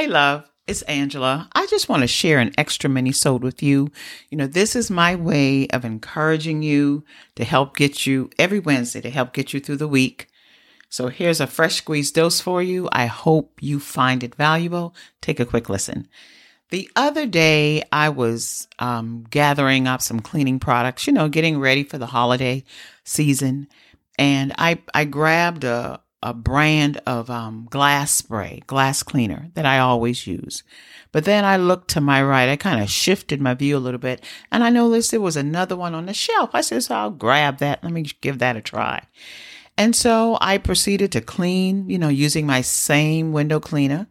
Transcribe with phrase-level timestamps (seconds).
[0.00, 0.50] Hey, love.
[0.66, 1.50] It's Angela.
[1.52, 3.92] I just want to share an extra mini sode with you.
[4.30, 7.04] You know, this is my way of encouraging you
[7.36, 10.28] to help get you every Wednesday to help get you through the week.
[10.88, 12.88] So here's a fresh squeezed dose for you.
[12.90, 14.94] I hope you find it valuable.
[15.20, 16.08] Take a quick listen.
[16.70, 21.84] The other day, I was um, gathering up some cleaning products, you know, getting ready
[21.84, 22.64] for the holiday
[23.04, 23.68] season,
[24.18, 29.78] and I I grabbed a a brand of um, glass spray, glass cleaner that I
[29.78, 30.62] always use.
[31.12, 32.48] But then I looked to my right.
[32.48, 34.22] I kind of shifted my view a little bit
[34.52, 36.50] and I noticed there was another one on the shelf.
[36.52, 37.82] I said, so I'll grab that.
[37.82, 39.02] Let me give that a try.
[39.78, 44.06] And so I proceeded to clean, you know, using my same window cleaner.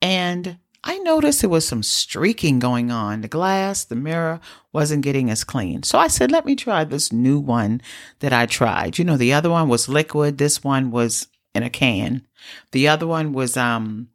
[0.00, 3.20] And I noticed there was some streaking going on.
[3.20, 4.40] The glass, the mirror
[4.72, 5.82] wasn't getting as clean.
[5.82, 7.80] So I said, let me try this new one
[8.20, 8.98] that I tried.
[8.98, 10.38] You know, the other one was liquid.
[10.38, 12.26] This one was in a can.
[12.72, 14.08] The other one was, um,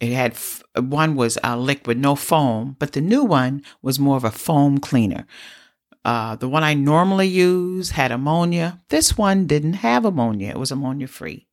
[0.00, 4.16] it had, f- one was uh, liquid, no foam, but the new one was more
[4.16, 5.26] of a foam cleaner.
[6.04, 8.80] Uh, the one I normally use had ammonia.
[8.88, 10.50] This one didn't have ammonia.
[10.50, 11.46] It was ammonia free.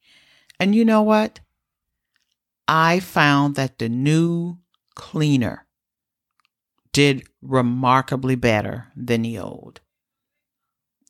[0.59, 1.39] And you know what?
[2.67, 4.58] I found that the new
[4.96, 5.66] cleaner
[6.92, 9.82] did remarkably better than the old.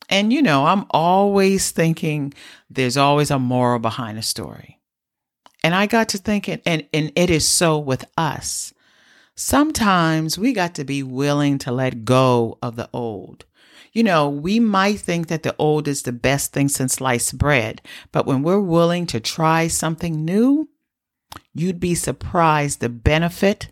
[0.09, 2.33] And you know, I'm always thinking
[2.69, 4.79] there's always a moral behind a story.
[5.63, 8.73] And I got to thinking, and, and it is so with us.
[9.35, 13.45] Sometimes we got to be willing to let go of the old.
[13.91, 17.81] You know, we might think that the old is the best thing since sliced bread,
[18.11, 20.69] but when we're willing to try something new,
[21.53, 23.71] you'd be surprised the benefit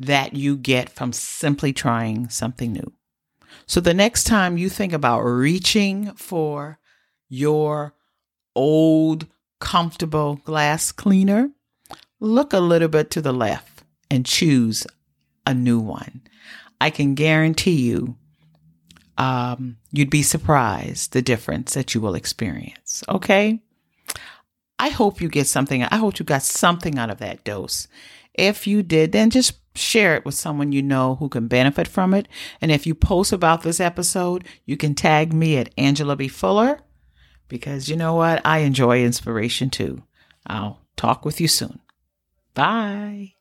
[0.00, 2.92] that you get from simply trying something new.
[3.66, 6.78] So the next time you think about reaching for
[7.28, 7.94] your
[8.56, 9.26] old,
[9.60, 11.50] comfortable glass cleaner,
[12.18, 14.86] look a little bit to the left and choose
[15.46, 16.22] a new one.
[16.80, 18.16] I can guarantee you,
[19.18, 23.04] um, you'd be surprised the difference that you will experience.
[23.08, 23.60] Okay.
[24.78, 25.84] I hope you get something.
[25.84, 27.86] I hope you got something out of that dose.
[28.32, 32.14] If you did, then just share it with someone you know who can benefit from
[32.14, 32.28] it.
[32.60, 36.28] And if you post about this episode, you can tag me at Angela B.
[36.28, 36.80] Fuller
[37.48, 38.40] because you know what?
[38.44, 40.02] I enjoy inspiration too.
[40.46, 41.80] I'll talk with you soon.
[42.54, 43.34] Bye.